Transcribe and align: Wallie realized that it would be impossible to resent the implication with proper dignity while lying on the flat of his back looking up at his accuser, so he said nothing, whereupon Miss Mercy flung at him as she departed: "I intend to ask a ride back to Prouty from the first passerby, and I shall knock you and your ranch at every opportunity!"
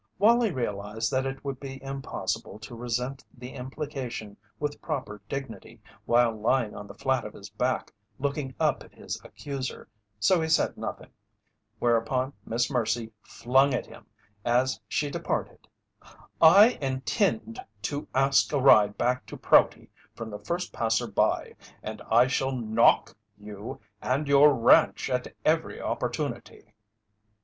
Wallie 0.17 0.49
realized 0.51 1.11
that 1.11 1.27
it 1.27 1.45
would 1.45 1.59
be 1.59 1.79
impossible 1.83 2.57
to 2.57 2.73
resent 2.73 3.23
the 3.37 3.51
implication 3.51 4.35
with 4.59 4.81
proper 4.81 5.21
dignity 5.29 5.79
while 6.05 6.31
lying 6.31 6.75
on 6.75 6.87
the 6.87 6.95
flat 6.95 7.23
of 7.23 7.33
his 7.35 7.51
back 7.51 7.93
looking 8.17 8.55
up 8.59 8.81
at 8.83 8.95
his 8.95 9.21
accuser, 9.23 9.87
so 10.19 10.41
he 10.41 10.49
said 10.49 10.75
nothing, 10.75 11.11
whereupon 11.77 12.33
Miss 12.47 12.67
Mercy 12.67 13.11
flung 13.21 13.75
at 13.75 13.85
him 13.85 14.07
as 14.43 14.79
she 14.87 15.11
departed: 15.11 15.67
"I 16.41 16.79
intend 16.81 17.59
to 17.83 18.07
ask 18.15 18.51
a 18.53 18.59
ride 18.59 18.97
back 18.97 19.27
to 19.27 19.37
Prouty 19.37 19.91
from 20.15 20.31
the 20.31 20.39
first 20.39 20.73
passerby, 20.73 21.53
and 21.83 22.01
I 22.09 22.25
shall 22.25 22.53
knock 22.53 23.15
you 23.37 23.79
and 24.01 24.27
your 24.27 24.51
ranch 24.51 25.11
at 25.11 25.35
every 25.45 25.79
opportunity!" 25.79 26.73